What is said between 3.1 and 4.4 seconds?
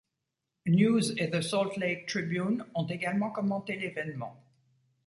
commenté l'évènement.